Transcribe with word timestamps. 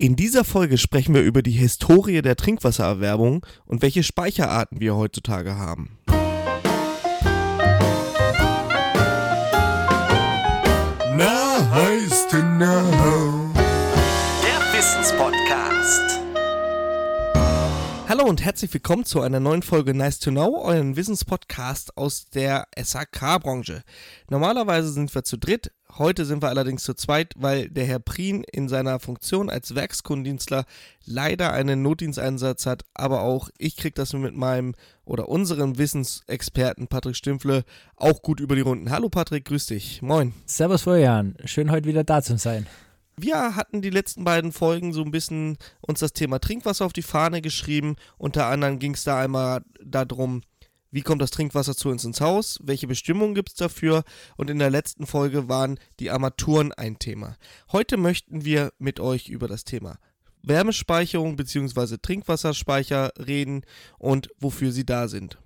In 0.00 0.14
dieser 0.14 0.44
Folge 0.44 0.78
sprechen 0.78 1.12
wir 1.12 1.22
über 1.22 1.42
die 1.42 1.50
Historie 1.50 2.22
der 2.22 2.36
Trinkwassererwerbung 2.36 3.44
und 3.66 3.82
welche 3.82 4.04
Speicherarten 4.04 4.78
wir 4.78 4.94
heutzutage 4.94 5.56
haben. 5.56 5.98
Na, 11.16 11.68
heißt. 11.72 12.32
Der 12.32 12.40
Wissenspodcast. 14.72 15.37
Hallo 18.08 18.24
und 18.24 18.42
herzlich 18.42 18.72
willkommen 18.72 19.04
zu 19.04 19.20
einer 19.20 19.38
neuen 19.38 19.60
Folge 19.60 19.92
Nice 19.92 20.18
to 20.18 20.30
Know, 20.30 20.62
euren 20.62 20.96
Wissenspodcast 20.96 21.98
aus 21.98 22.30
der 22.30 22.66
SAK-Branche. 22.74 23.82
Normalerweise 24.30 24.90
sind 24.90 25.14
wir 25.14 25.24
zu 25.24 25.36
dritt, 25.36 25.72
heute 25.98 26.24
sind 26.24 26.42
wir 26.42 26.48
allerdings 26.48 26.84
zu 26.84 26.94
zweit, 26.94 27.34
weil 27.36 27.68
der 27.68 27.84
Herr 27.84 27.98
Prien 27.98 28.44
in 28.50 28.70
seiner 28.70 28.98
Funktion 28.98 29.50
als 29.50 29.74
Werkskundendienstler 29.74 30.64
leider 31.04 31.52
einen 31.52 31.82
Notdiensteinsatz 31.82 32.64
hat, 32.64 32.86
aber 32.94 33.20
auch 33.20 33.50
ich 33.58 33.76
kriege 33.76 33.92
das 33.94 34.14
mit 34.14 34.34
meinem 34.34 34.74
oder 35.04 35.28
unserem 35.28 35.76
Wissensexperten 35.76 36.88
Patrick 36.88 37.14
Stümpfle 37.14 37.64
auch 37.94 38.22
gut 38.22 38.40
über 38.40 38.54
die 38.54 38.62
Runden. 38.62 38.90
Hallo 38.90 39.10
Patrick, 39.10 39.44
grüß 39.44 39.66
dich. 39.66 40.00
Moin. 40.00 40.32
Servus 40.46 40.80
Florian, 40.80 41.36
schön 41.44 41.70
heute 41.70 41.86
wieder 41.86 42.04
da 42.04 42.22
zu 42.22 42.38
sein. 42.38 42.66
Wir 43.20 43.56
hatten 43.56 43.82
die 43.82 43.90
letzten 43.90 44.22
beiden 44.22 44.52
Folgen 44.52 44.92
so 44.92 45.02
ein 45.02 45.10
bisschen 45.10 45.58
uns 45.80 45.98
das 45.98 46.12
Thema 46.12 46.38
Trinkwasser 46.38 46.86
auf 46.86 46.92
die 46.92 47.02
Fahne 47.02 47.42
geschrieben. 47.42 47.96
Unter 48.16 48.46
anderem 48.46 48.78
ging 48.78 48.94
es 48.94 49.02
da 49.02 49.18
einmal 49.18 49.64
darum, 49.84 50.42
wie 50.92 51.02
kommt 51.02 51.20
das 51.20 51.32
Trinkwasser 51.32 51.74
zu 51.74 51.88
uns 51.88 52.04
ins 52.04 52.20
Haus, 52.20 52.60
welche 52.62 52.86
Bestimmungen 52.86 53.34
gibt 53.34 53.48
es 53.48 53.54
dafür 53.56 54.04
und 54.36 54.50
in 54.50 54.60
der 54.60 54.70
letzten 54.70 55.04
Folge 55.04 55.48
waren 55.48 55.80
die 55.98 56.10
Armaturen 56.10 56.72
ein 56.72 57.00
Thema. 57.00 57.36
Heute 57.72 57.96
möchten 57.96 58.44
wir 58.44 58.72
mit 58.78 59.00
euch 59.00 59.28
über 59.28 59.48
das 59.48 59.64
Thema 59.64 59.98
Wärmespeicherung 60.44 61.34
bzw. 61.34 61.96
Trinkwasserspeicher 62.00 63.10
reden 63.18 63.62
und 63.98 64.28
wofür 64.38 64.70
sie 64.70 64.86
da 64.86 65.08
sind. 65.08 65.38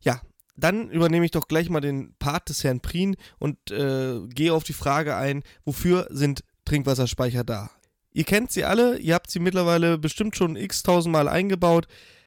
Ja, 0.00 0.20
dann 0.56 0.90
übernehme 0.90 1.24
ich 1.24 1.30
doch 1.30 1.46
gleich 1.46 1.70
mal 1.70 1.80
den 1.80 2.14
Part 2.18 2.48
des 2.48 2.64
Herrn 2.64 2.80
Prien 2.80 3.16
und 3.38 3.70
äh, 3.70 4.26
gehe 4.26 4.52
auf 4.52 4.64
die 4.64 4.72
Frage 4.72 5.14
ein, 5.14 5.44
wofür 5.64 6.08
sind 6.10 6.42
Trinkwasserspeicher 6.66 7.44
da. 7.44 7.70
Ihr 8.12 8.24
kennt 8.24 8.50
sie 8.50 8.64
alle, 8.64 8.98
ihr 8.98 9.14
habt 9.14 9.30
sie 9.30 9.38
mittlerweile 9.38 9.98
bestimmt 9.98 10.36
schon 10.36 10.56
x 10.56 10.82
tausendmal 10.82 11.28
eingebaut 11.28 11.86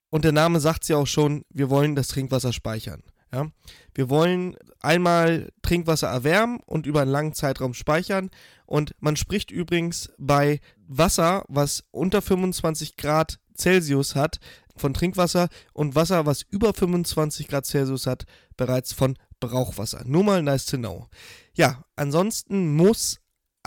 und 0.10 0.26
der 0.26 0.32
Name 0.32 0.60
sagt 0.60 0.84
sie 0.84 0.96
auch 0.96 1.08
schon, 1.08 1.46
wir 1.50 1.70
wollen 1.70 1.96
das 1.96 2.08
Trinkwasser 2.08 2.54
speichern. 2.54 3.04
Ja? 3.32 3.52
Wir 3.94 4.10
wollen 4.10 4.56
einmal 4.82 5.50
Trinkwasser 5.62 6.08
erwärmen 6.08 6.60
und 6.66 6.86
über 6.86 7.02
einen 7.02 7.12
langen 7.12 7.34
Zeitraum 7.34 7.74
speichern 7.74 8.30
und 8.66 8.96
man 9.00 9.16
spricht 9.16 9.52
übrigens 9.52 10.12
bei 10.18 10.60
Wasser, 10.88 11.44
was 11.48 11.84
unter 11.92 12.22
25 12.22 12.98
Grad 12.98 13.40
Celsius 13.56 14.16
hat, 14.16 14.40
von 14.76 14.94
Trinkwasser 14.94 15.50
und 15.74 15.96
Wasser, 15.96 16.26
was 16.26 16.44
über 16.50 16.74
25 16.74 17.48
Grad 17.48 17.66
Celsius 17.66 18.08
hat, 18.08 18.26
bereits 18.58 18.94
von 18.94 19.18
Brauchwasser. 19.40 20.04
Nur 20.06 20.24
mal 20.24 20.42
nice 20.42 20.66
to 20.66 20.78
know. 20.78 21.08
Ja, 21.54 21.84
ansonsten 21.96 22.76
muss 22.76 23.20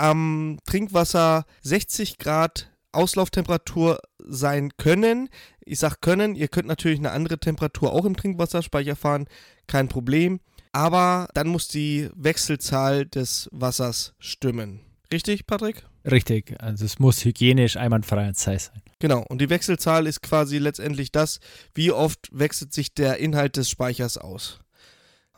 am 0.03 0.58
Trinkwasser 0.64 1.45
60 1.62 2.19
Grad 2.19 2.72
Auslauftemperatur 2.91 4.00
sein 4.19 4.72
können. 4.77 5.28
Ich 5.64 5.78
sage 5.78 5.97
können, 6.00 6.34
ihr 6.34 6.48
könnt 6.48 6.67
natürlich 6.67 6.98
eine 6.98 7.12
andere 7.12 7.39
Temperatur 7.39 7.92
auch 7.92 8.05
im 8.05 8.17
Trinkwasserspeicher 8.17 8.97
fahren, 8.97 9.27
kein 9.69 9.89
Problem. 9.89 10.41
Aber 10.72 11.28
dann 11.34 11.47
muss 11.47 11.69
die 11.69 12.09
Wechselzahl 12.17 13.06
des 13.06 13.48
Wassers 13.53 14.14
stimmen. 14.19 14.81
Richtig, 15.12 15.47
Patrick? 15.47 15.86
Richtig, 16.11 16.61
also 16.61 16.84
es 16.84 16.98
muss 16.98 17.25
hygienisch 17.25 17.77
einwandfrei 17.77 18.27
und 18.27 18.37
sein. 18.37 18.59
Genau, 18.98 19.25
und 19.28 19.41
die 19.41 19.50
Wechselzahl 19.50 20.09
ist 20.09 20.20
quasi 20.20 20.59
letztendlich 20.59 21.12
das, 21.12 21.39
wie 21.75 21.92
oft 21.92 22.28
wechselt 22.33 22.72
sich 22.72 22.92
der 22.92 23.19
Inhalt 23.19 23.56
des 23.56 23.70
Speichers 23.70 24.19
aus. 24.19 24.59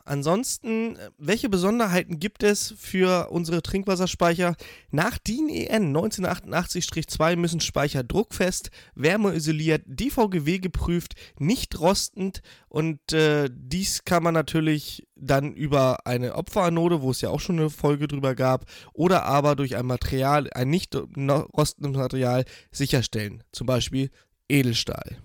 Ansonsten, 0.07 0.99
welche 1.17 1.49
Besonderheiten 1.49 2.19
gibt 2.19 2.43
es 2.43 2.75
für 2.77 3.31
unsere 3.31 3.63
Trinkwasserspeicher? 3.63 4.55
Nach 4.91 5.17
DIN 5.17 5.49
EN 5.49 5.97
1988-2 5.97 7.35
müssen 7.35 7.59
Speicher 7.59 8.03
druckfest, 8.03 8.69
wärmeisoliert, 8.93 9.81
DVGW 9.87 10.59
geprüft, 10.59 11.15
nicht 11.39 11.79
rostend 11.79 12.43
und 12.69 13.13
äh, 13.13 13.49
dies 13.51 14.05
kann 14.05 14.21
man 14.21 14.35
natürlich 14.35 15.07
dann 15.15 15.53
über 15.53 16.05
eine 16.05 16.35
Opferanode, 16.35 17.01
wo 17.01 17.09
es 17.09 17.21
ja 17.21 17.31
auch 17.31 17.39
schon 17.39 17.59
eine 17.59 17.71
Folge 17.71 18.07
drüber 18.07 18.35
gab, 18.35 18.65
oder 18.93 19.25
aber 19.25 19.55
durch 19.55 19.75
ein 19.75 19.87
Material, 19.87 20.51
ein 20.53 20.69
nicht 20.69 20.95
rostendes 20.95 21.93
Material 21.93 22.45
sicherstellen, 22.71 23.43
zum 23.51 23.65
Beispiel 23.65 24.11
Edelstahl. 24.47 25.17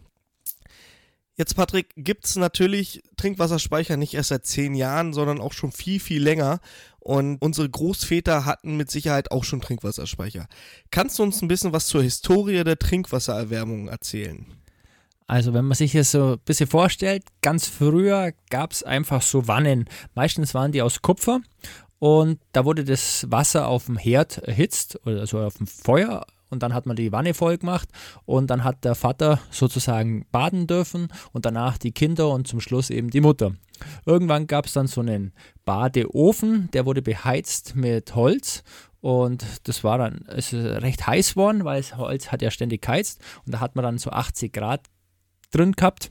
Jetzt, 1.41 1.57
Patrick, 1.57 1.95
gibt 1.97 2.27
es 2.27 2.37
natürlich 2.37 3.03
Trinkwasserspeicher 3.17 3.97
nicht 3.97 4.13
erst 4.13 4.29
seit 4.29 4.45
zehn 4.45 4.75
Jahren, 4.75 5.15
sondern 5.15 5.41
auch 5.41 5.55
schon 5.55 5.73
viel, 5.73 5.99
viel 5.99 6.23
länger. 6.23 6.61
Und 6.99 7.39
unsere 7.41 7.67
Großväter 7.67 8.45
hatten 8.45 8.77
mit 8.77 8.91
Sicherheit 8.91 9.31
auch 9.31 9.43
schon 9.43 9.63
Trinkwasserspeicher. 9.63 10.49
Kannst 10.91 11.19
du 11.19 11.23
uns 11.23 11.41
ein 11.41 11.49
bisschen 11.49 11.73
was 11.73 11.87
zur 11.87 12.03
Historie 12.03 12.63
der 12.63 12.79
Trinkwassererwärmung 12.79 13.89
erzählen? 13.89 14.45
Also 15.29 15.55
wenn 15.55 15.65
man 15.65 15.79
sich 15.79 15.93
das 15.93 16.11
so 16.11 16.33
ein 16.33 16.41
bisschen 16.41 16.67
vorstellt, 16.67 17.25
ganz 17.41 17.67
früher 17.67 18.33
gab 18.51 18.73
es 18.73 18.83
einfach 18.83 19.23
so 19.23 19.49
Wannen. 19.49 19.89
Meistens 20.15 20.53
waren 20.53 20.73
die 20.73 20.83
aus 20.83 21.01
Kupfer 21.01 21.41
und 22.01 22.39
da 22.53 22.67
wurde 22.67 22.85
das 22.85 23.25
Wasser 23.31 23.67
auf 23.67 23.87
dem 23.87 23.97
Herd 23.97 24.37
erhitzt, 24.37 25.01
also 25.07 25.39
auf 25.39 25.57
dem 25.57 25.67
Feuer 25.67 26.27
und 26.51 26.63
dann 26.63 26.75
hat 26.75 26.87
man 26.87 26.97
die 26.97 27.13
Wanne 27.13 27.35
voll 27.35 27.59
gemacht 27.59 27.89
und 28.27 28.51
dann 28.51 28.65
hat 28.65 28.85
der 28.85 28.95
Vater 28.95 29.41
sozusagen 29.51 30.27
baden 30.31 30.67
dürfen 30.67 31.09
und 31.33 31.47
danach 31.47 31.79
die 31.79 31.93
Kinder 31.93 32.29
und 32.31 32.47
zum 32.47 32.61
Schluss 32.61 32.91
eben 32.91 33.11
die 33.11 33.21
Mutter. 33.21 33.53
Irgendwann 34.05 34.47
gab 34.47 34.67
es 34.67 34.75
dann 34.75 34.87
so 34.87 35.01
einen 35.01 35.33
Badeofen, 35.65 36.71
der 36.73 36.85
wurde 36.85 37.03
beheizt 37.03 37.77
mit 37.77 38.15
Holz 38.15 38.63
und 39.01 39.45
das 39.65 39.83
war 39.83 39.99
dann 39.99 40.19
ist 40.37 40.53
recht 40.53 41.07
heiß 41.07 41.31
geworden, 41.31 41.65
weil 41.65 41.81
das 41.81 41.97
Holz 41.97 42.31
hat 42.31 42.43
ja 42.43 42.51
ständig 42.51 42.83
geheizt 42.83 43.21
und 43.47 43.55
da 43.55 43.61
hat 43.61 43.77
man 43.77 43.85
dann 43.85 43.99
so 43.99 44.11
80 44.11 44.53
Grad 44.53 44.83
drin 45.51 45.73
gehabt. 45.73 46.11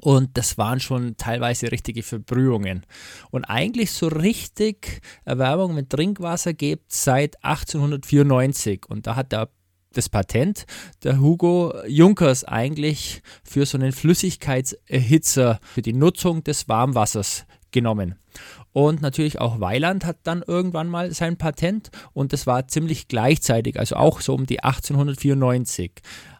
Und 0.00 0.36
das 0.38 0.58
waren 0.58 0.80
schon 0.80 1.16
teilweise 1.16 1.70
richtige 1.70 2.02
Verbrühungen. 2.02 2.84
Und 3.30 3.44
eigentlich 3.44 3.92
so 3.92 4.08
richtig 4.08 5.00
Erwärmung 5.24 5.74
mit 5.74 5.90
Trinkwasser 5.90 6.54
gibt 6.54 6.92
es 6.92 7.04
seit 7.04 7.42
1894. 7.44 8.86
Und 8.88 9.06
da 9.06 9.16
hat 9.16 9.32
der 9.32 9.48
das 9.92 10.08
Patent 10.08 10.64
der 11.02 11.20
Hugo 11.20 11.74
Junkers 11.86 12.44
eigentlich 12.44 13.22
für 13.44 13.66
so 13.66 13.78
einen 13.78 13.92
Flüssigkeitserhitzer 13.92 15.60
für 15.62 15.82
die 15.82 15.92
Nutzung 15.92 16.42
des 16.42 16.68
Warmwassers 16.68 17.44
genommen. 17.72 18.16
Und 18.72 19.02
natürlich 19.02 19.40
auch 19.40 19.60
Weiland 19.60 20.06
hat 20.06 20.18
dann 20.22 20.42
irgendwann 20.46 20.88
mal 20.88 21.12
sein 21.12 21.36
Patent 21.36 21.90
und 22.12 22.32
das 22.32 22.46
war 22.46 22.68
ziemlich 22.68 23.08
gleichzeitig, 23.08 23.78
also 23.78 23.96
auch 23.96 24.20
so 24.20 24.34
um 24.34 24.46
die 24.46 24.62
1894. 24.62 25.92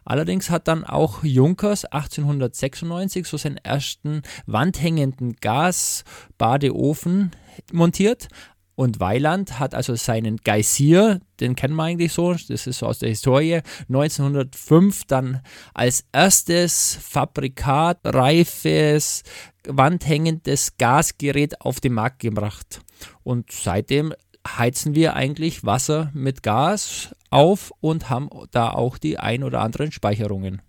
Allerdings 0.05 0.49
hat 0.49 0.67
dann 0.67 0.83
auch 0.83 1.23
Junkers 1.23 1.85
1896 1.85 3.27
so 3.27 3.37
seinen 3.37 3.57
ersten 3.57 4.23
wandhängenden 4.45 5.35
Gasbadeofen 5.39 7.31
montiert. 7.71 8.27
Und 8.75 8.99
Weiland 8.99 9.59
hat 9.59 9.75
also 9.75 9.93
seinen 9.93 10.37
Geysir, 10.37 11.19
den 11.39 11.55
kennen 11.55 11.75
wir 11.75 11.83
eigentlich 11.83 12.11
so, 12.11 12.33
das 12.33 12.49
ist 12.49 12.79
so 12.79 12.87
aus 12.87 12.97
der 12.97 13.09
Historie, 13.09 13.61
1905 13.87 15.03
dann 15.05 15.41
als 15.75 16.05
erstes 16.11 16.97
fabrikatreifes, 16.99 19.21
wandhängendes 19.67 20.77
Gasgerät 20.77 21.61
auf 21.61 21.79
den 21.79 21.93
Markt 21.93 22.19
gebracht. 22.19 22.81
Und 23.23 23.51
seitdem 23.51 24.13
heizen 24.47 24.95
wir 24.95 25.15
eigentlich 25.15 25.65
Wasser 25.65 26.11
mit 26.13 26.43
Gas 26.43 27.15
auf 27.29 27.71
und 27.79 28.09
haben 28.09 28.29
da 28.51 28.69
auch 28.69 28.97
die 28.97 29.17
ein 29.17 29.43
oder 29.43 29.61
anderen 29.61 29.91
Speicherungen. 29.91 30.61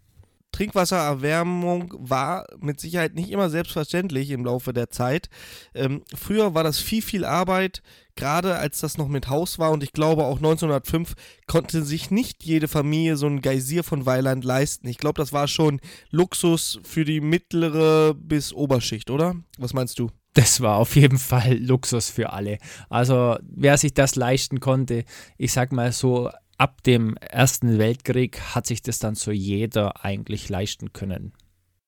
Trinkwassererwärmung 0.55 1.93
war 1.99 2.47
mit 2.61 2.79
Sicherheit 2.79 3.17
nicht 3.17 3.31
immer 3.31 3.51
selbstverständlich 3.51 4.31
im 4.31 4.45
Laufe 4.45 4.73
der 4.73 4.89
Zeit. 4.89 5.29
Ähm, 5.75 6.03
früher 6.15 6.55
war 6.55 6.63
das 6.63 6.79
viel, 6.79 7.03
viel 7.03 7.25
Arbeit, 7.25 7.83
gerade 8.15 8.55
als 8.55 8.79
das 8.79 8.97
noch 8.97 9.09
mit 9.09 9.29
Haus 9.29 9.59
war 9.59 9.73
und 9.73 9.83
ich 9.83 9.93
glaube 9.93 10.25
auch 10.25 10.37
1905 10.37 11.15
konnte 11.49 11.83
sich 11.83 12.13
nicht 12.13 12.45
jede 12.45 12.69
Familie 12.69 13.17
so 13.17 13.27
ein 13.27 13.43
Geysir 13.43 13.83
von 13.83 14.07
Weiland 14.07 14.45
leisten. 14.45 14.87
Ich 14.87 14.99
glaube, 14.99 15.21
das 15.21 15.33
war 15.33 15.49
schon 15.49 15.81
Luxus 16.11 16.79
für 16.85 17.05
die 17.05 17.21
mittlere 17.21 18.15
bis 18.15 18.53
Oberschicht, 18.53 19.11
oder? 19.11 19.35
Was 19.59 19.75
meinst 19.75 19.99
du? 19.99 20.11
das 20.35 20.61
war 20.61 20.79
auf 20.79 20.97
jeden 20.97 21.19
Fall 21.19 21.57
Luxus 21.59 22.11
für 22.11 22.33
alle. 22.33 22.59
Also 22.91 23.37
wer 23.43 23.79
sich 23.79 23.95
das 23.95 24.17
leisten 24.17 24.59
konnte, 24.59 25.05
ich 25.39 25.53
sag 25.53 25.73
mal 25.73 25.93
so, 25.93 26.29
ab 26.59 26.83
dem 26.83 27.17
Ersten 27.17 27.79
Weltkrieg 27.79 28.41
hat 28.41 28.67
sich 28.67 28.83
das 28.83 28.99
dann 28.99 29.15
so 29.15 29.31
jeder 29.31 30.05
eigentlich 30.05 30.49
leisten 30.49 30.93
können. 30.93 31.33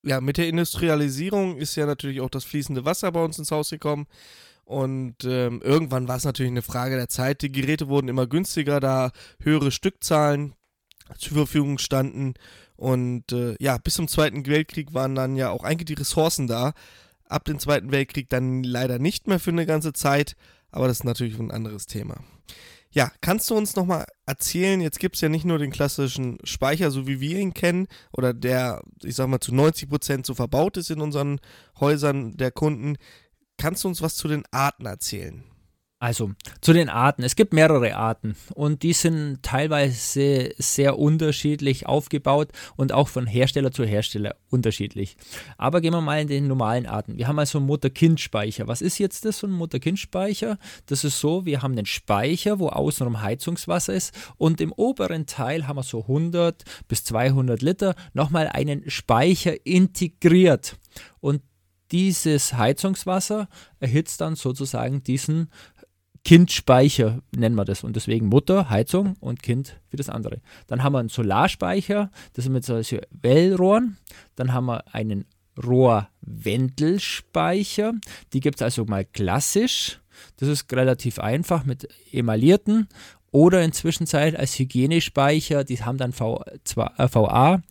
Ja, 0.02 0.20
mit 0.20 0.36
der 0.36 0.48
Industrialisierung 0.48 1.56
ist 1.56 1.74
ja 1.76 1.86
natürlich 1.86 2.20
auch 2.20 2.30
das 2.30 2.44
fließende 2.44 2.84
Wasser 2.84 3.10
bei 3.12 3.24
uns 3.24 3.38
ins 3.38 3.50
Haus 3.50 3.70
gekommen. 3.70 4.06
Und 4.64 5.24
ähm, 5.24 5.62
irgendwann 5.62 6.08
war 6.08 6.16
es 6.16 6.24
natürlich 6.24 6.50
eine 6.50 6.62
Frage 6.62 6.96
der 6.96 7.08
Zeit. 7.08 7.42
Die 7.42 7.52
Geräte 7.52 7.88
wurden 7.88 8.08
immer 8.08 8.26
günstiger, 8.26 8.80
da 8.80 9.12
höhere 9.40 9.70
Stückzahlen 9.70 10.54
zur 11.18 11.36
Verfügung 11.36 11.78
standen. 11.78 12.34
Und 12.76 13.32
äh, 13.32 13.54
ja, 13.60 13.78
bis 13.78 13.94
zum 13.94 14.08
Zweiten 14.08 14.46
Weltkrieg 14.46 14.92
waren 14.92 15.14
dann 15.14 15.36
ja 15.36 15.50
auch 15.50 15.64
eigentlich 15.64 15.86
die 15.86 16.00
Ressourcen 16.00 16.46
da. 16.46 16.72
Ab 17.24 17.44
dem 17.44 17.58
Zweiten 17.58 17.90
Weltkrieg 17.90 18.28
dann 18.28 18.62
leider 18.62 18.98
nicht 18.98 19.26
mehr 19.26 19.40
für 19.40 19.50
eine 19.50 19.66
ganze 19.66 19.92
Zeit, 19.92 20.36
aber 20.70 20.88
das 20.88 20.98
ist 20.98 21.04
natürlich 21.04 21.38
ein 21.38 21.50
anderes 21.50 21.86
Thema. 21.86 22.22
Ja, 22.96 23.12
kannst 23.20 23.50
du 23.50 23.54
uns 23.54 23.76
nochmal 23.76 24.06
erzählen, 24.24 24.80
jetzt 24.80 25.00
gibt 25.00 25.16
es 25.16 25.20
ja 25.20 25.28
nicht 25.28 25.44
nur 25.44 25.58
den 25.58 25.70
klassischen 25.70 26.38
Speicher, 26.44 26.90
so 26.90 27.06
wie 27.06 27.20
wir 27.20 27.38
ihn 27.38 27.52
kennen, 27.52 27.88
oder 28.10 28.32
der, 28.32 28.80
ich 29.02 29.14
sag 29.16 29.28
mal, 29.28 29.38
zu 29.38 29.52
90% 29.52 30.24
so 30.24 30.32
verbaut 30.32 30.78
ist 30.78 30.90
in 30.90 31.02
unseren 31.02 31.38
Häusern 31.78 32.38
der 32.38 32.52
Kunden. 32.52 32.96
Kannst 33.58 33.84
du 33.84 33.88
uns 33.88 34.00
was 34.00 34.16
zu 34.16 34.28
den 34.28 34.44
Arten 34.50 34.86
erzählen? 34.86 35.44
Also 36.06 36.30
zu 36.60 36.72
den 36.72 36.88
Arten. 36.88 37.24
Es 37.24 37.34
gibt 37.34 37.52
mehrere 37.52 37.96
Arten 37.96 38.36
und 38.54 38.84
die 38.84 38.92
sind 38.92 39.42
teilweise 39.42 40.54
sehr 40.56 41.00
unterschiedlich 41.00 41.86
aufgebaut 41.86 42.50
und 42.76 42.92
auch 42.92 43.08
von 43.08 43.26
Hersteller 43.26 43.72
zu 43.72 43.84
Hersteller 43.84 44.36
unterschiedlich. 44.48 45.16
Aber 45.58 45.80
gehen 45.80 45.92
wir 45.92 46.00
mal 46.00 46.20
in 46.20 46.28
den 46.28 46.46
normalen 46.46 46.86
Arten. 46.86 47.18
Wir 47.18 47.26
haben 47.26 47.40
also 47.40 47.58
Mutter-Kind-Speicher. 47.58 48.68
Was 48.68 48.82
ist 48.82 48.98
jetzt 48.98 49.24
das, 49.24 49.42
ein 49.42 49.50
Mutter-Kind-Speicher? 49.50 50.58
Das 50.86 51.02
ist 51.02 51.18
so, 51.18 51.44
wir 51.44 51.62
haben 51.62 51.72
einen 51.72 51.86
Speicher, 51.86 52.60
wo 52.60 52.68
außenrum 52.68 53.22
Heizungswasser 53.22 53.92
ist 53.92 54.14
und 54.36 54.60
im 54.60 54.70
oberen 54.70 55.26
Teil 55.26 55.66
haben 55.66 55.74
wir 55.74 55.82
so 55.82 56.02
100 56.02 56.62
bis 56.86 57.02
200 57.02 57.62
Liter 57.62 57.96
nochmal 58.14 58.46
einen 58.46 58.88
Speicher 58.88 59.66
integriert. 59.66 60.76
Und 61.18 61.42
dieses 61.92 62.54
Heizungswasser 62.54 63.48
erhitzt 63.78 64.20
dann 64.20 64.34
sozusagen 64.34 65.02
diesen 65.02 65.50
Kindspeicher 66.26 67.22
nennen 67.36 67.54
wir 67.54 67.64
das 67.64 67.84
und 67.84 67.94
deswegen 67.94 68.26
Mutter, 68.26 68.68
Heizung 68.68 69.14
und 69.20 69.44
Kind 69.44 69.76
für 69.86 69.96
das 69.96 70.08
andere. 70.08 70.40
Dann 70.66 70.82
haben 70.82 70.94
wir 70.94 70.98
einen 70.98 71.08
Solarspeicher, 71.08 72.10
das 72.32 72.42
sind 72.42 72.52
mit 72.52 72.64
solchen 72.64 72.98
Wellrohren. 73.12 73.96
Dann 74.34 74.52
haben 74.52 74.66
wir 74.66 74.92
einen 74.92 75.26
Rohrwendelspeicher, 75.64 77.92
die 78.32 78.40
gibt 78.40 78.56
es 78.56 78.62
also 78.62 78.84
mal 78.86 79.04
klassisch. 79.04 80.00
Das 80.38 80.48
ist 80.48 80.72
relativ 80.72 81.20
einfach 81.20 81.64
mit 81.64 81.88
emaillierten 82.10 82.88
oder 83.30 83.62
inzwischen 83.62 84.12
als 84.12 84.58
Hygienespeicher, 84.58 85.62
die 85.62 85.80
haben 85.80 85.96
dann 85.96 86.12
v, 86.12 86.42
äh, 86.42 87.08
VA, 87.08 87.62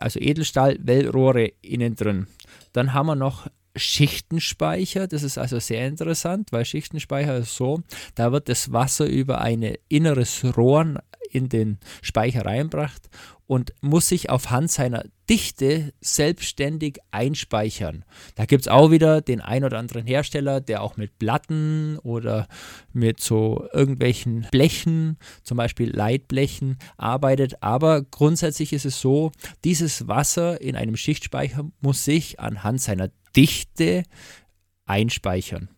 also 0.00 0.18
Edelstahl, 0.18 0.78
Wellrohre 0.80 1.52
innen 1.62 1.94
drin. 1.94 2.26
Dann 2.72 2.92
haben 2.92 3.06
wir 3.06 3.14
noch 3.14 3.46
Schichtenspeicher. 3.76 5.06
Das 5.06 5.22
ist 5.22 5.38
also 5.38 5.58
sehr 5.58 5.86
interessant, 5.86 6.52
weil 6.52 6.64
Schichtenspeicher 6.64 7.38
ist 7.38 7.56
so, 7.56 7.82
da 8.14 8.32
wird 8.32 8.48
das 8.48 8.72
Wasser 8.72 9.06
über 9.06 9.40
ein 9.40 9.74
inneres 9.88 10.44
Rohr 10.56 11.02
in 11.30 11.48
den 11.48 11.78
Speicher 12.00 12.44
reinbracht 12.44 13.08
und 13.46 13.74
muss 13.80 14.08
sich 14.08 14.30
aufhand 14.30 14.70
seiner 14.70 15.04
Dichte 15.28 15.92
selbstständig 16.00 16.98
einspeichern. 17.10 18.04
Da 18.36 18.46
gibt 18.46 18.62
es 18.62 18.68
auch 18.68 18.90
wieder 18.90 19.20
den 19.20 19.40
ein 19.40 19.64
oder 19.64 19.78
anderen 19.78 20.06
Hersteller, 20.06 20.60
der 20.60 20.82
auch 20.82 20.96
mit 20.96 21.18
Platten 21.18 21.98
oder 21.98 22.46
mit 22.92 23.20
so 23.20 23.66
irgendwelchen 23.72 24.46
Blechen, 24.50 25.18
zum 25.42 25.56
Beispiel 25.56 25.94
Leitblechen, 25.94 26.78
arbeitet. 26.96 27.62
Aber 27.62 28.02
grundsätzlich 28.02 28.72
ist 28.72 28.86
es 28.86 29.00
so, 29.00 29.32
dieses 29.64 30.08
Wasser 30.08 30.60
in 30.60 30.76
einem 30.76 30.96
Schichtspeicher 30.96 31.68
muss 31.80 32.04
sich 32.04 32.40
anhand 32.40 32.80
seiner 32.80 33.10
Dichte 33.36 34.04
einspeichern. 34.86 35.68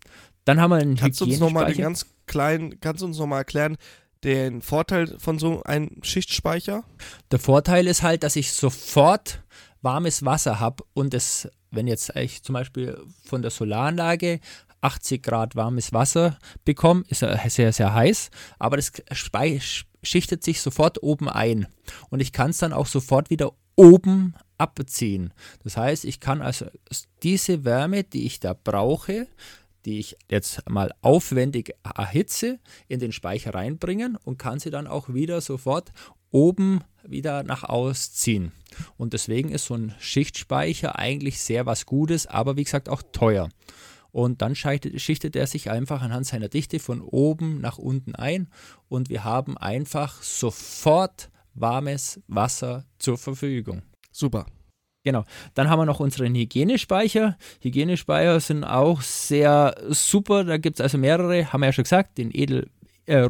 Dann 0.44 0.60
haben 0.60 0.70
wir 0.70 0.76
einen 0.76 0.96
Kannst 0.96 1.20
du 1.20 1.24
uns 1.24 1.38
nochmal 1.38 1.72
den 1.72 1.78
ganz 1.78 2.06
kleinen, 2.26 2.80
kannst 2.80 3.02
du 3.02 3.06
uns 3.06 3.18
nochmal 3.18 3.40
erklären, 3.40 3.76
den 4.24 4.62
Vorteil 4.62 5.18
von 5.18 5.38
so 5.38 5.62
einem 5.64 6.02
Schichtspeicher? 6.02 6.84
Der 7.30 7.38
Vorteil 7.38 7.86
ist 7.86 8.02
halt, 8.02 8.22
dass 8.22 8.36
ich 8.36 8.52
sofort 8.52 9.42
warmes 9.82 10.24
Wasser 10.24 10.58
habe 10.60 10.84
und 10.94 11.14
es, 11.14 11.48
wenn 11.70 11.86
jetzt 11.86 12.14
ich 12.16 12.42
zum 12.42 12.54
Beispiel 12.54 13.00
von 13.24 13.42
der 13.42 13.50
Solaranlage 13.50 14.40
80 14.80 15.22
Grad 15.22 15.56
warmes 15.56 15.92
Wasser 15.92 16.38
bekomme, 16.64 17.04
ist 17.08 17.22
er 17.22 17.38
sehr, 17.48 17.72
sehr 17.72 17.92
heiß, 17.94 18.30
aber 18.58 18.76
das 18.76 18.92
schichtet 20.02 20.44
sich 20.44 20.60
sofort 20.60 21.02
oben 21.02 21.28
ein 21.28 21.66
und 22.10 22.20
ich 22.20 22.32
kann 22.32 22.50
es 22.50 22.58
dann 22.58 22.72
auch 22.72 22.86
sofort 22.86 23.30
wieder 23.30 23.52
oben 23.74 24.34
abziehen. 24.58 25.32
Das 25.64 25.76
heißt, 25.76 26.04
ich 26.04 26.20
kann 26.20 26.42
also 26.42 26.66
diese 27.22 27.64
Wärme, 27.64 28.04
die 28.04 28.26
ich 28.26 28.40
da 28.40 28.54
brauche, 28.54 29.26
die 29.84 30.00
ich 30.00 30.16
jetzt 30.28 30.68
mal 30.68 30.92
aufwendig 31.00 31.74
erhitze, 31.82 32.58
in 32.88 33.00
den 33.00 33.12
Speicher 33.12 33.54
reinbringen 33.54 34.16
und 34.16 34.38
kann 34.38 34.58
sie 34.58 34.70
dann 34.70 34.86
auch 34.86 35.14
wieder 35.14 35.40
sofort 35.40 35.92
oben 36.30 36.82
wieder 37.04 37.44
nach 37.44 37.62
ausziehen. 37.62 38.52
Und 38.96 39.12
deswegen 39.12 39.50
ist 39.50 39.66
so 39.66 39.74
ein 39.74 39.94
Schichtspeicher 40.00 40.98
eigentlich 40.98 41.40
sehr 41.40 41.66
was 41.66 41.86
Gutes, 41.86 42.26
aber 42.26 42.56
wie 42.56 42.64
gesagt 42.64 42.88
auch 42.88 43.02
teuer. 43.12 43.48
Und 44.10 44.42
dann 44.42 44.54
schichtet 44.54 45.36
er 45.36 45.46
sich 45.46 45.70
einfach 45.70 46.02
anhand 46.02 46.26
seiner 46.26 46.48
Dichte 46.48 46.78
von 46.78 47.00
oben 47.02 47.60
nach 47.60 47.78
unten 47.78 48.14
ein 48.14 48.48
und 48.88 49.10
wir 49.10 49.24
haben 49.24 49.58
einfach 49.58 50.22
sofort 50.22 51.30
warmes 51.54 52.20
Wasser 52.26 52.84
zur 52.98 53.18
Verfügung. 53.18 53.82
Super. 54.16 54.46
Genau. 55.04 55.24
Dann 55.54 55.68
haben 55.68 55.78
wir 55.78 55.84
noch 55.84 56.00
unseren 56.00 56.34
Hygienespeicher. 56.34 57.36
Hygienespeicher 57.60 58.40
sind 58.40 58.64
auch 58.64 59.02
sehr 59.02 59.74
super. 59.90 60.42
Da 60.42 60.56
gibt 60.56 60.80
es 60.80 60.80
also 60.80 60.96
mehrere, 60.96 61.52
haben 61.52 61.60
wir 61.60 61.66
ja 61.66 61.72
schon 61.72 61.84
gesagt, 61.84 62.16
den 62.16 62.30
Edel. 62.32 62.70
Äh, 63.04 63.28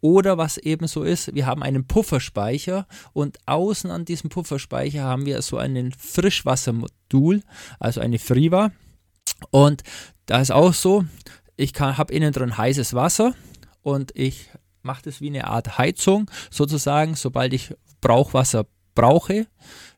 oder 0.00 0.38
was 0.38 0.58
eben 0.58 0.86
so 0.86 1.02
ist, 1.02 1.34
wir 1.34 1.46
haben 1.46 1.62
einen 1.62 1.86
Pufferspeicher 1.86 2.86
und 3.14 3.38
außen 3.46 3.90
an 3.90 4.04
diesem 4.04 4.30
Pufferspeicher 4.30 5.02
haben 5.02 5.26
wir 5.26 5.40
so 5.42 5.56
einen 5.56 5.92
Frischwassermodul, 5.92 7.42
also 7.80 8.00
eine 8.00 8.18
Friva 8.18 8.70
und 9.50 9.82
da 10.26 10.40
ist 10.40 10.52
auch 10.52 10.72
so, 10.72 11.04
ich 11.56 11.72
habe 11.80 12.12
innen 12.12 12.32
drin 12.32 12.56
heißes 12.56 12.94
Wasser 12.94 13.34
und 13.82 14.12
ich 14.14 14.50
mache 14.82 15.02
das 15.02 15.20
wie 15.20 15.28
eine 15.28 15.48
Art 15.48 15.78
Heizung 15.78 16.30
sozusagen, 16.50 17.14
sobald 17.16 17.52
ich 17.52 17.74
Brauchwasser 18.02 18.66
brauche, 18.94 19.46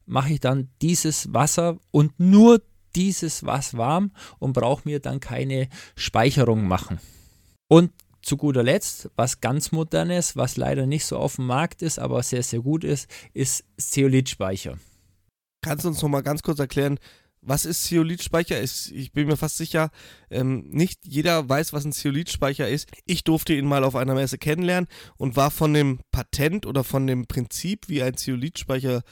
mache 0.07 0.35
ich 0.35 0.41
dann 0.41 0.69
dieses 0.81 1.35
Wasser 1.35 1.79
und 1.91 2.13
nur 2.21 2.63
dieses 2.95 3.45
was 3.45 3.77
warm 3.77 4.13
und 4.39 4.53
brauche 4.53 4.83
mir 4.85 5.01
dann 5.01 5.19
keine 5.19 5.69
Speicherung 5.97 6.69
machen. 6.69 7.01
Und 7.67 7.91
zu 8.23 8.37
guter 8.37 8.63
Letzt, 8.63 9.11
was 9.17 9.41
ganz 9.41 9.73
modernes, 9.73 10.37
was 10.37 10.57
leider 10.57 10.87
nicht 10.87 11.05
so 11.05 11.19
auf 11.19 11.37
dem 11.37 11.47
Markt 11.47 11.83
ist, 11.83 11.99
aber 11.99 12.23
sehr, 12.23 12.43
sehr 12.43 12.61
gut 12.61 12.85
ist, 12.85 13.11
ist 13.33 13.65
Zeolithspeicher. 13.77 14.79
Kannst 15.63 15.85
du 15.85 15.89
uns 15.89 16.01
noch 16.01 16.09
mal 16.09 16.23
ganz 16.23 16.43
kurz 16.43 16.59
erklären, 16.59 16.99
was 17.45 17.65
ist 17.65 17.85
Zeolithspeicher? 17.85 18.63
Ich 18.63 19.13
bin 19.13 19.27
mir 19.27 19.37
fast 19.37 19.57
sicher, 19.57 19.91
ähm, 20.31 20.69
nicht 20.71 21.01
jeder 21.05 21.49
weiß, 21.49 21.73
was 21.73 21.85
ein 21.85 21.93
Zeolithspeicher 21.93 22.69
ist. 22.69 22.91
Ich 23.07 23.25
durfte 23.25 23.55
ihn 23.55 23.67
mal 23.67 23.85
auf 23.85 23.97
einer 23.97 24.15
Messe 24.15 24.39
kennenlernen 24.39 24.89
und 25.17 25.37
war 25.37 25.51
von 25.51 25.75
dem 25.75 26.01
Patent 26.11 26.67
oder 26.67 26.85
von 26.85 27.07
dem 27.07 27.27
Prinzip, 27.27 27.89
wie 27.89 28.03
ein 28.03 28.17
Zeolithspeicher 28.17 29.03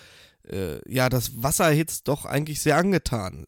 äh, 0.48 0.78
ja 0.92 1.08
das 1.08 1.42
Wasser 1.42 1.66
erhitzt, 1.66 2.08
doch 2.08 2.24
eigentlich 2.24 2.60
sehr 2.60 2.76
angetan. 2.76 3.44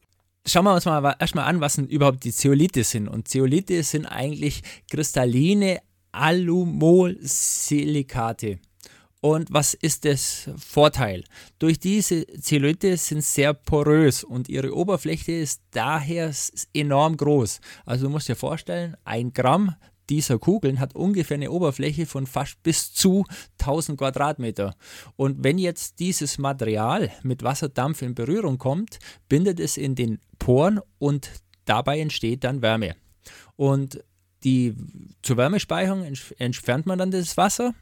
Schauen 0.46 0.64
wir 0.64 0.74
uns 0.74 0.84
mal 0.84 1.16
erstmal 1.18 1.46
an, 1.46 1.60
was 1.60 1.76
denn 1.76 1.86
überhaupt 1.86 2.22
die 2.24 2.32
Zeolithe 2.32 2.84
sind. 2.84 3.08
Und 3.08 3.28
Zeolithe 3.28 3.82
sind 3.82 4.04
eigentlich 4.04 4.60
kristalline 4.90 5.80
Alumolsilikate. 6.12 8.58
Und 9.25 9.50
was 9.50 9.73
ist 9.73 10.04
das 10.04 10.50
Vorteil? 10.59 11.25
Durch 11.59 11.78
diese 11.78 12.26
Zellulite 12.26 12.99
sind 12.99 13.25
sehr 13.25 13.54
porös 13.54 14.23
und 14.23 14.50
ihre 14.50 14.76
Oberfläche 14.76 15.33
ist 15.33 15.62
daher 15.71 16.31
enorm 16.75 17.16
groß. 17.16 17.62
Also 17.87 18.04
du 18.04 18.11
musst 18.11 18.28
dir 18.28 18.37
vorstellen, 18.37 18.99
ein 19.04 19.33
Gramm 19.33 19.76
dieser 20.11 20.38
Kugeln 20.38 20.78
hat 20.78 20.95
ungefähr 20.95 21.37
eine 21.37 21.50
Oberfläche 21.50 22.04
von 22.04 22.26
fast 22.26 22.62
bis 22.62 22.93
zu 22.93 23.25
1000 23.62 23.97
Quadratmeter. 23.97 24.76
Und 25.16 25.43
wenn 25.43 25.57
jetzt 25.57 26.00
dieses 26.00 26.37
Material 26.37 27.11
mit 27.23 27.43
Wasserdampf 27.43 28.02
in 28.02 28.14
Berührung 28.14 28.59
kommt, 28.59 28.99
bindet 29.31 29.59
es 29.59 29.78
in 29.78 29.95
den 29.95 30.21
Poren 30.38 30.81
und 30.99 31.31
dabei 31.64 31.99
entsteht 31.99 32.45
dann 32.45 32.61
Wärme. 32.61 32.95
Und 33.57 34.04
die, 34.44 34.74
zur 35.22 35.36
Wärmespeicherung 35.36 36.04
entfernt 36.38 36.86
man 36.86 36.98
dann 36.98 37.10
das 37.10 37.36
Wasser, 37.36 37.74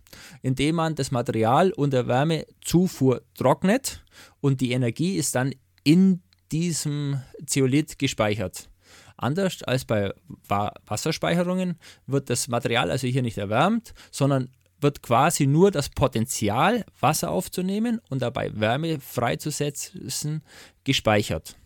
indem 0.42 0.76
man 0.76 0.94
das 0.94 1.10
Material 1.10 1.72
unter 1.72 2.06
Wärmezufuhr 2.06 3.22
trocknet 3.34 4.04
und 4.40 4.60
die 4.60 4.72
Energie 4.72 5.16
ist 5.16 5.34
dann 5.34 5.54
in 5.84 6.22
diesem 6.52 7.20
Zeolit 7.46 7.98
gespeichert. 7.98 8.68
Anders 9.16 9.62
als 9.62 9.84
bei 9.84 10.12
Wasserspeicherungen 10.48 11.78
wird 12.06 12.30
das 12.30 12.48
Material 12.48 12.90
also 12.90 13.06
hier 13.06 13.22
nicht 13.22 13.38
erwärmt, 13.38 13.94
sondern 14.10 14.50
wird 14.80 15.02
quasi 15.02 15.46
nur 15.46 15.70
das 15.70 15.88
Potenzial, 15.88 16.84
Wasser 17.00 17.30
aufzunehmen 17.30 18.00
und 18.10 18.20
dabei 18.22 18.50
Wärme 18.58 18.98
freizusetzen, 19.00 20.42
gespeichert. 20.84 21.56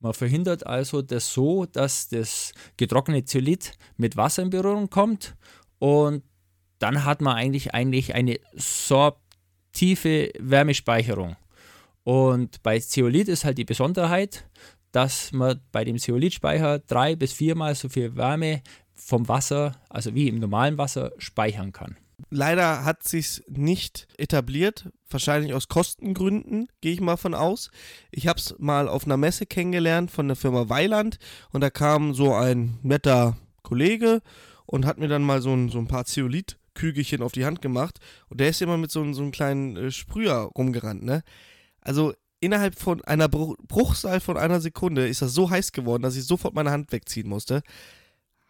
Man 0.00 0.12
verhindert 0.12 0.64
also 0.66 1.02
das 1.02 1.32
so, 1.32 1.66
dass 1.66 2.08
das 2.08 2.52
getrocknete 2.76 3.24
Zeolit 3.24 3.72
mit 3.96 4.16
Wasser 4.16 4.42
in 4.42 4.50
Berührung 4.50 4.90
kommt 4.90 5.34
und 5.78 6.22
dann 6.78 7.04
hat 7.04 7.20
man 7.20 7.36
eigentlich, 7.36 7.74
eigentlich 7.74 8.14
eine 8.14 8.38
sorptiefe 8.54 10.30
Wärmespeicherung. 10.38 11.36
Und 12.04 12.62
bei 12.62 12.78
Zeolit 12.78 13.28
ist 13.28 13.44
halt 13.44 13.58
die 13.58 13.64
Besonderheit, 13.64 14.46
dass 14.92 15.32
man 15.32 15.60
bei 15.72 15.84
dem 15.84 15.98
Zeolithspeicher 15.98 16.78
drei 16.78 17.16
bis 17.16 17.32
viermal 17.32 17.74
so 17.74 17.88
viel 17.88 18.16
Wärme 18.16 18.62
vom 18.94 19.28
Wasser, 19.28 19.76
also 19.88 20.14
wie 20.14 20.28
im 20.28 20.38
normalen 20.38 20.78
Wasser, 20.78 21.12
speichern 21.18 21.72
kann. 21.72 21.96
Leider 22.30 22.84
hat 22.84 23.04
sich's 23.04 23.42
nicht 23.48 24.08
etabliert, 24.18 24.90
wahrscheinlich 25.08 25.54
aus 25.54 25.68
Kostengründen, 25.68 26.68
gehe 26.80 26.92
ich 26.92 27.00
mal 27.00 27.16
von 27.16 27.34
aus. 27.34 27.70
Ich 28.10 28.26
habe 28.26 28.38
es 28.40 28.56
mal 28.58 28.88
auf 28.88 29.04
einer 29.04 29.16
Messe 29.16 29.46
kennengelernt 29.46 30.10
von 30.10 30.26
der 30.26 30.36
Firma 30.36 30.68
Weiland 30.68 31.18
und 31.52 31.60
da 31.60 31.70
kam 31.70 32.14
so 32.14 32.34
ein 32.34 32.78
netter 32.82 33.38
Kollege 33.62 34.20
und 34.66 34.84
hat 34.84 34.98
mir 34.98 35.08
dann 35.08 35.22
mal 35.22 35.40
so 35.40 35.54
ein, 35.54 35.68
so 35.68 35.78
ein 35.78 35.86
paar 35.86 36.04
Zeolit-Kügelchen 36.04 37.22
auf 37.22 37.32
die 37.32 37.44
Hand 37.44 37.62
gemacht 37.62 37.98
und 38.28 38.40
der 38.40 38.48
ist 38.48 38.60
immer 38.62 38.76
mit 38.76 38.90
so, 38.90 39.10
so 39.12 39.22
einem 39.22 39.30
kleinen 39.30 39.76
äh, 39.76 39.90
Sprüher 39.90 40.50
rumgerannt, 40.56 41.04
ne? 41.04 41.22
Also 41.80 42.12
innerhalb 42.40 42.78
von 42.78 43.02
einer 43.04 43.28
Bru 43.28 43.56
Bruchzahl 43.66 44.20
von 44.20 44.36
einer 44.36 44.60
Sekunde 44.60 45.08
ist 45.08 45.22
das 45.22 45.34
so 45.34 45.50
heiß 45.50 45.72
geworden, 45.72 46.02
dass 46.02 46.16
ich 46.16 46.24
sofort 46.24 46.54
meine 46.54 46.70
Hand 46.70 46.92
wegziehen 46.92 47.28
musste. 47.28 47.62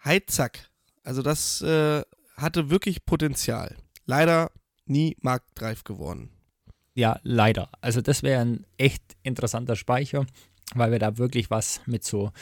Heizack. 0.05 0.71
Also 1.05 1.23
das 1.23 1.63
äh, 1.63 2.03
hatte 2.39 2.71
wirklich 2.71 3.05
Potenzial. 3.05 3.77
Leider 4.07 4.51
nie 4.87 5.17
marktreif 5.21 5.85
geworden. 5.85 6.31
Ja, 6.95 7.21
leider. 7.23 7.71
Also 7.81 8.01
das 8.01 8.23
wäre 8.23 8.41
ein 8.41 8.67
echt 8.77 9.03
interessanter 9.23 9.77
Speicher, 9.77 10.27
weil 10.75 10.91
wir 10.91 10.99
da 10.99 11.19
wirklich 11.19 11.51
was 11.51 11.81
mit 11.87 12.05
so 12.05 12.33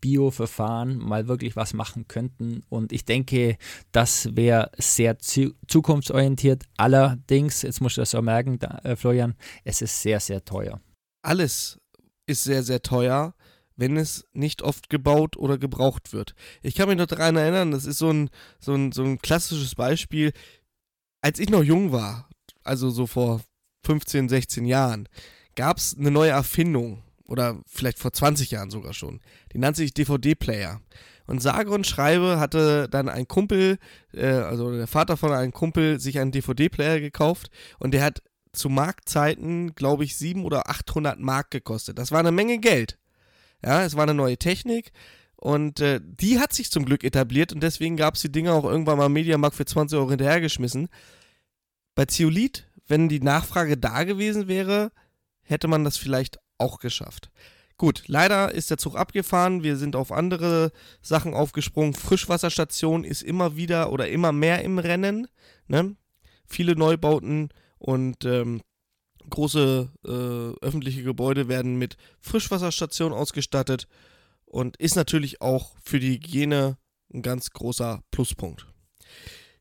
Bio-Verfahren 0.00 0.98
mal 0.98 1.28
wirklich 1.28 1.56
was 1.56 1.72
machen 1.72 2.06
könnten. 2.06 2.62
Und 2.68 2.92
ich 2.92 3.06
denke, 3.06 3.56
das 3.90 4.36
wäre 4.36 4.70
sehr 4.76 5.18
zu 5.18 5.54
zukunftsorientiert. 5.66 6.64
Allerdings, 6.76 7.62
jetzt 7.62 7.80
musst 7.80 7.96
du 7.96 8.02
das 8.02 8.14
auch 8.14 8.22
merken, 8.22 8.58
da, 8.58 8.80
äh, 8.84 8.96
Florian, 8.96 9.34
es 9.64 9.80
ist 9.80 10.02
sehr, 10.02 10.20
sehr 10.20 10.44
teuer. 10.44 10.80
Alles 11.22 11.80
ist 12.26 12.44
sehr, 12.44 12.62
sehr 12.62 12.82
teuer, 12.82 13.34
wenn 13.76 13.96
es 13.96 14.24
nicht 14.32 14.62
oft 14.62 14.88
gebaut 14.88 15.36
oder 15.36 15.58
gebraucht 15.58 16.12
wird. 16.12 16.34
Ich 16.62 16.74
kann 16.74 16.88
mich 16.88 16.98
noch 16.98 17.06
daran 17.06 17.36
erinnern, 17.36 17.70
das 17.70 17.86
ist 17.86 17.98
so 17.98 18.10
ein, 18.10 18.30
so 18.60 18.74
ein, 18.74 18.92
so 18.92 19.02
ein 19.02 19.18
klassisches 19.18 19.74
Beispiel. 19.74 20.32
Als 21.20 21.38
ich 21.38 21.50
noch 21.50 21.62
jung 21.62 21.92
war, 21.92 22.28
also 22.62 22.90
so 22.90 23.06
vor 23.06 23.40
15, 23.84 24.28
16 24.28 24.64
Jahren, 24.64 25.08
gab 25.56 25.78
es 25.78 25.96
eine 25.98 26.10
neue 26.10 26.30
Erfindung 26.30 27.02
oder 27.26 27.60
vielleicht 27.66 27.98
vor 27.98 28.12
20 28.12 28.50
Jahren 28.50 28.70
sogar 28.70 28.92
schon. 28.92 29.20
Die 29.52 29.58
nannte 29.58 29.78
sich 29.78 29.94
DVD-Player. 29.94 30.80
Und 31.26 31.40
sage 31.40 31.70
und 31.70 31.86
schreibe 31.86 32.38
hatte 32.38 32.86
dann 32.90 33.08
ein 33.08 33.26
Kumpel, 33.26 33.78
äh, 34.12 34.26
also 34.26 34.76
der 34.76 34.86
Vater 34.86 35.16
von 35.16 35.32
einem 35.32 35.52
Kumpel, 35.52 35.98
sich 35.98 36.18
einen 36.18 36.32
DVD-Player 36.32 37.00
gekauft 37.00 37.50
und 37.78 37.94
der 37.94 38.04
hat 38.04 38.22
zu 38.52 38.68
Marktzeiten, 38.68 39.74
glaube 39.74 40.04
ich, 40.04 40.16
700 40.16 40.46
oder 40.46 40.70
800 40.70 41.18
Mark 41.18 41.50
gekostet. 41.50 41.98
Das 41.98 42.12
war 42.12 42.20
eine 42.20 42.30
Menge 42.30 42.58
Geld. 42.58 42.98
Ja, 43.64 43.82
es 43.84 43.96
war 43.96 44.02
eine 44.02 44.14
neue 44.14 44.36
Technik 44.36 44.92
und 45.36 45.80
äh, 45.80 46.00
die 46.02 46.38
hat 46.38 46.52
sich 46.52 46.70
zum 46.70 46.84
Glück 46.84 47.02
etabliert 47.02 47.52
und 47.52 47.62
deswegen 47.62 47.96
gab 47.96 48.14
es 48.14 48.20
die 48.20 48.32
Dinger 48.32 48.52
auch 48.52 48.64
irgendwann 48.64 48.98
mal 48.98 49.08
Mediamarkt 49.08 49.56
für 49.56 49.64
20 49.64 49.98
Euro 49.98 50.10
hinterhergeschmissen. 50.10 50.88
Bei 51.94 52.04
Zeolit, 52.04 52.68
wenn 52.86 53.08
die 53.08 53.20
Nachfrage 53.20 53.78
da 53.78 54.04
gewesen 54.04 54.48
wäre, 54.48 54.92
hätte 55.42 55.66
man 55.66 55.82
das 55.82 55.96
vielleicht 55.96 56.38
auch 56.58 56.78
geschafft. 56.78 57.30
Gut, 57.78 58.04
leider 58.06 58.52
ist 58.52 58.70
der 58.70 58.78
Zug 58.78 58.96
abgefahren. 58.96 59.62
Wir 59.62 59.76
sind 59.76 59.96
auf 59.96 60.12
andere 60.12 60.70
Sachen 61.00 61.34
aufgesprungen. 61.34 61.94
Frischwasserstation 61.94 63.02
ist 63.02 63.22
immer 63.22 63.56
wieder 63.56 63.90
oder 63.92 64.08
immer 64.08 64.32
mehr 64.32 64.62
im 64.62 64.78
Rennen. 64.78 65.26
Ne? 65.68 65.96
Viele 66.46 66.76
Neubauten 66.76 67.48
und 67.78 68.24
ähm, 68.26 68.60
große 69.30 69.90
äh, 70.04 70.64
öffentliche 70.64 71.02
Gebäude 71.02 71.48
werden 71.48 71.76
mit 71.76 71.96
Frischwasserstationen 72.20 73.16
ausgestattet 73.16 73.86
und 74.44 74.76
ist 74.76 74.96
natürlich 74.96 75.40
auch 75.40 75.72
für 75.82 76.00
die 76.00 76.12
Hygiene 76.14 76.78
ein 77.12 77.22
ganz 77.22 77.50
großer 77.50 78.02
Pluspunkt. 78.10 78.66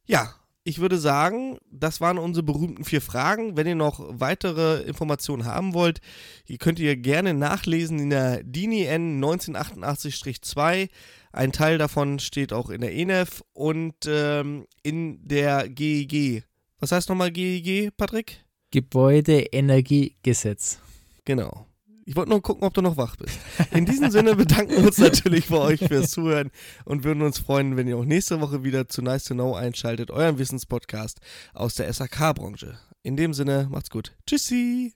Ja, 0.05 0.33
ich 0.65 0.79
würde 0.79 0.97
sagen, 0.97 1.57
das 1.69 1.99
waren 1.99 2.17
unsere 2.17 2.43
berühmten 2.43 2.85
vier 2.85 3.01
Fragen. 3.01 3.57
Wenn 3.57 3.67
ihr 3.67 3.75
noch 3.75 3.99
weitere 4.07 4.83
Informationen 4.83 5.45
haben 5.45 5.73
wollt, 5.73 5.99
die 6.47 6.57
könnt 6.57 6.79
ihr 6.79 6.95
gerne 6.95 7.33
nachlesen 7.33 7.99
in 7.99 8.09
der 8.09 8.43
DINI 8.43 8.85
N 8.85 9.23
1988-2. 9.23 10.89
Ein 11.33 11.51
Teil 11.51 11.77
davon 11.77 12.19
steht 12.19 12.53
auch 12.53 12.69
in 12.69 12.79
der 12.79 12.93
ENEF 12.93 13.43
und 13.53 13.95
ähm, 14.05 14.65
in 14.83 15.27
der 15.27 15.67
GEG. 15.67 16.43
Was 16.79 16.91
heißt 16.91 17.09
nochmal 17.09 17.31
GEG, 17.31 17.95
Patrick? 17.97 18.45
Gebäudeenergiegesetz. 18.73 20.79
Genau. 21.25 21.67
Ich 22.05 22.15
wollte 22.15 22.31
nur 22.31 22.41
gucken, 22.41 22.63
ob 22.63 22.73
du 22.73 22.81
noch 22.81 22.97
wach 22.97 23.15
bist. 23.15 23.37
In 23.71 23.85
diesem 23.85 24.09
Sinne 24.09 24.35
bedanken 24.35 24.71
wir 24.71 24.87
uns 24.87 24.97
natürlich 24.97 25.47
bei 25.47 25.57
euch 25.57 25.79
fürs 25.79 26.09
Zuhören 26.09 26.49
und 26.83 27.03
würden 27.03 27.21
uns 27.21 27.37
freuen, 27.37 27.77
wenn 27.77 27.87
ihr 27.87 27.97
auch 27.97 28.03
nächste 28.03 28.41
Woche 28.41 28.63
wieder 28.63 28.89
zu 28.89 29.03
Nice 29.03 29.25
to 29.25 29.35
Know 29.35 29.53
einschaltet, 29.53 30.09
euren 30.09 30.39
Wissenspodcast 30.39 31.19
aus 31.53 31.75
der 31.75 31.93
SAK-Branche. 31.93 32.79
In 33.03 33.15
dem 33.15 33.35
Sinne, 33.35 33.67
macht's 33.69 33.91
gut. 33.91 34.15
Tschüssi. 34.25 34.95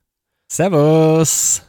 Servus. 0.51 1.61